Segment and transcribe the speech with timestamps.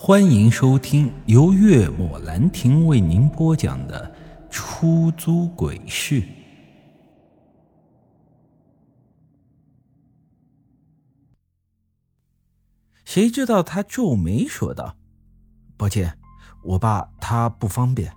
[0.00, 4.14] 欢迎收听由月末兰亭为您播讲的
[4.48, 6.22] 《出租鬼市》。
[13.04, 14.94] 谁知道他皱眉说道
[15.76, 16.16] ：“抱歉，
[16.62, 18.12] 我爸他不方便。”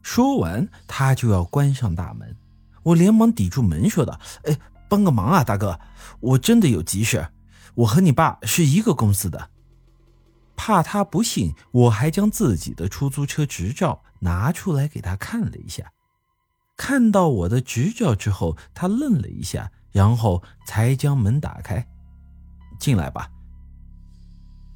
[0.00, 2.36] 说完，他就要关上大门。
[2.84, 4.16] 我连忙抵住门，说道
[4.46, 4.56] ：“哎，
[4.88, 5.80] 帮个忙啊，大哥，
[6.20, 7.26] 我真的有急事。
[7.74, 9.50] 我和你爸是一个公司的。”
[10.68, 15.90] 怕他不信，我还将自己的出租车执照拿出来给他看了一下。
[16.76, 21.88] 看到我的执照之后，他愣了一下，然后才将门打开
[22.78, 23.30] ：“进来吧。”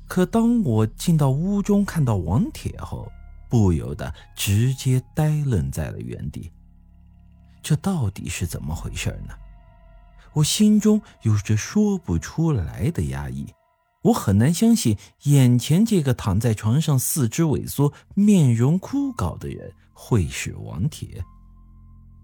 [0.09, 3.13] 可当我进到屋中，看到王铁后，
[3.51, 6.51] 不由得直接呆愣在了原地。
[7.63, 9.35] 这到底是怎么回事呢？
[10.33, 13.53] 我心中有着说不出来的压抑。
[14.03, 21.25] 我很难相信，眼前这个躺在床上、四肢萎缩、面容枯槁的人会是王铁。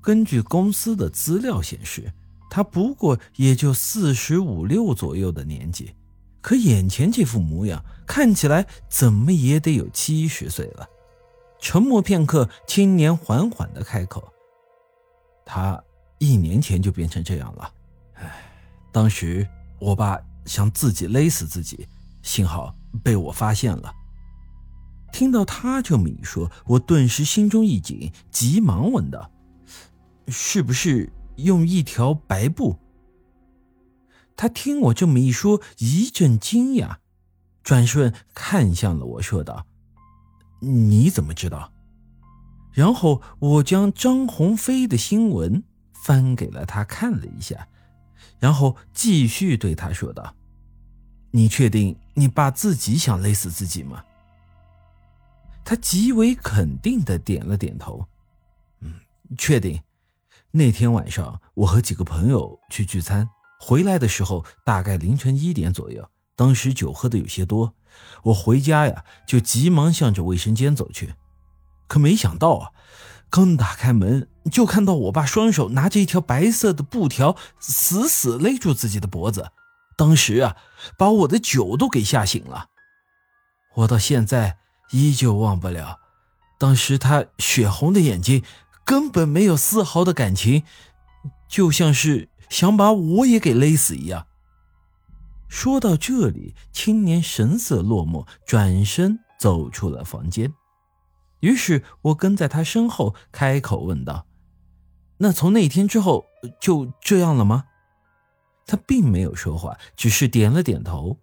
[0.01, 2.12] 根据公司的资料显示，
[2.51, 5.95] 他不过也就四十五六左右的年纪，
[6.41, 10.89] 可眼前这副模样，看起来怎么也得有七十岁了。
[11.61, 14.33] 沉默片刻，青年缓缓地开口
[15.45, 15.81] ：“他
[16.19, 17.73] 一年前就变成这样了。
[18.15, 18.51] 唉，
[18.91, 19.47] 当时
[19.79, 20.19] 我爸……”
[20.49, 21.87] 想自己勒死自己，
[22.23, 23.93] 幸好被我发现了。
[25.13, 29.31] 听到他这么一说，我顿时心中一紧，急忙问道
[30.29, 32.77] ：“是不是用一条白布？”
[34.37, 36.97] 他听我这么一说，一阵惊讶，
[37.63, 39.67] 转瞬看向了我说道
[40.61, 41.73] ：“你怎么知道？”
[42.73, 45.65] 然后我将张鸿飞的新闻
[46.05, 47.67] 翻给了他看了一下，
[48.38, 50.34] 然后继续对他说道。
[51.30, 54.02] 你确定你爸自己想勒死自己吗？
[55.64, 58.02] 他极为肯定的点了点头。
[58.80, 58.94] 嗯，
[59.36, 59.78] 确定。
[60.51, 63.28] 那天晚上我和几个朋友去聚餐，
[63.61, 66.08] 回来的时候大概凌晨一点左右。
[66.34, 67.74] 当时酒喝的有些多，
[68.23, 71.14] 我回家呀就急忙向着卫生间走去。
[71.86, 72.70] 可没想到啊，
[73.30, 79.50] 刚打开门就看到我爸双手拿着一条白色的布条，死死勒住自己的脖子。
[79.96, 80.56] 当时啊，
[80.96, 82.66] 把我的酒都给吓醒了。
[83.77, 84.56] 我到现在
[84.92, 85.98] 依旧忘不了，
[86.58, 88.42] 当时他血红的眼睛，
[88.84, 90.62] 根本没有丝毫的感情，
[91.48, 94.27] 就像是想把我也给勒死一样。
[95.48, 100.52] 说到这里，青年神色落寞，转身走出了房间。
[101.41, 104.27] 于是我跟在他身后，开口问道
[105.19, 106.27] ：“那从那天之后
[106.61, 107.65] 就这样了吗？”
[108.67, 111.19] 他并没有说话，只是点了点头。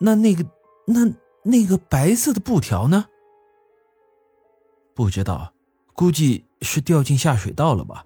[0.00, 0.44] 那那个
[0.86, 1.12] 那
[1.44, 3.06] 那个白色的布条呢？
[4.94, 5.54] 不知道，
[5.94, 8.04] 估计是掉进下水道了吧。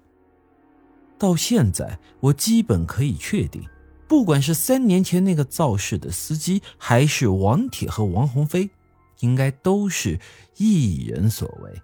[1.17, 3.61] 到现在，我基本可以确定，
[4.07, 8.69] 不管是三年前那个肇事的司机，还是王铁和王鸿飞，
[9.19, 10.19] 应该都是
[10.57, 11.81] 一人所为，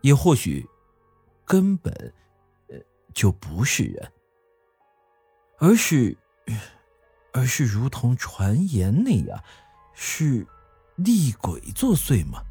[0.00, 0.66] 也或许
[1.44, 1.92] 根本
[2.68, 2.76] 呃
[3.14, 4.12] 就不是人。
[5.58, 6.16] 而是，
[7.32, 9.42] 而是如同传言那样，
[9.92, 10.46] 是
[10.96, 12.42] 厉鬼作祟吗？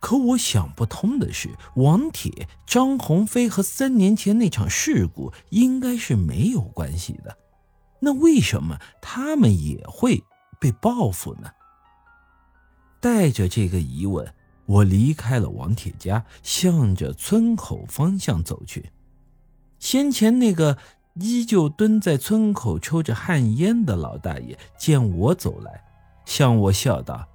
[0.00, 7.36] 可我想不通的是，王铁、张鸿飞和三年前那场事故应该是没有关系的，
[8.00, 10.24] 那为什么他们也会
[10.58, 11.50] 被报复呢？
[13.00, 14.32] 带着这个疑问，
[14.66, 18.92] 我离开了王铁家，向着村口方向走去。
[19.78, 20.78] 先前那个。
[21.14, 25.82] 依旧蹲在村口抽着旱烟的老大爷见我走来，
[26.24, 27.28] 向我笑道：“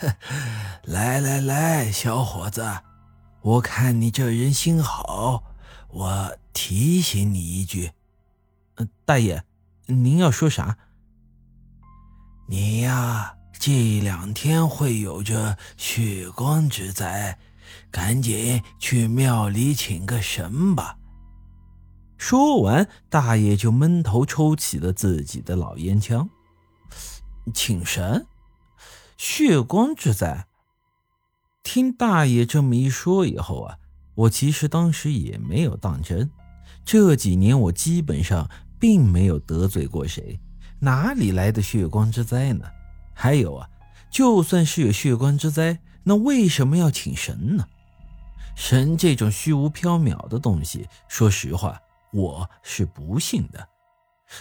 [0.86, 2.64] 来来来，小伙子，
[3.42, 5.42] 我看你这人心好，
[5.88, 7.90] 我提醒你一句。
[9.04, 9.42] 大爷，
[9.86, 10.78] 您要说啥？
[12.48, 13.34] 你呀，
[13.64, 17.38] 这两天会有着血光之灾，
[17.92, 20.98] 赶紧去庙里请个神吧。”
[22.18, 26.28] 说完，大爷就闷头抽起了自己的老烟枪。
[27.54, 28.26] 请神，
[29.16, 30.48] 血光之灾。
[31.62, 33.78] 听大爷这么一说以后啊，
[34.16, 36.28] 我其实当时也没有当真。
[36.84, 38.50] 这几年我基本上
[38.80, 40.40] 并没有得罪过谁，
[40.80, 42.64] 哪里来的血光之灾呢？
[43.14, 43.68] 还有啊，
[44.10, 47.66] 就算是有血光之灾，那为什么要请神呢？
[48.54, 51.80] 神这种虚无缥缈的东西，说实话。
[52.12, 53.68] 我是不信的，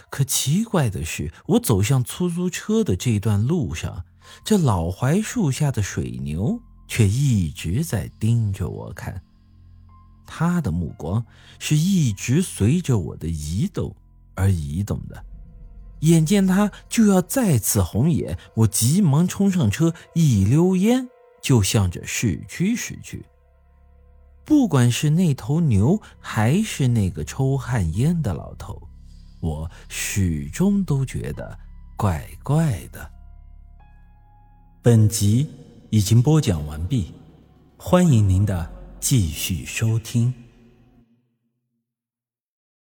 [0.10, 4.04] 可奇怪的是，我走向出租车的这段路上，
[4.44, 9.22] 这老槐树下的水牛却一直在盯着我看。
[10.26, 11.26] 他的目光
[11.60, 13.96] 是一直随着我的移动
[14.36, 15.26] 而移动的。
[16.02, 21.10] 眼见他就要再次红眼，我急忙冲上车，一溜烟
[21.42, 23.26] 就向着市区驶去。
[24.44, 28.82] 不管是那头牛，还是那个抽旱烟的老头，
[29.40, 31.58] 我始终都觉得
[31.96, 33.10] 怪怪的。
[34.82, 35.48] 本集
[35.92, 37.14] 已经播讲完毕，
[37.78, 38.70] 欢迎您的
[39.00, 40.34] 继续收听。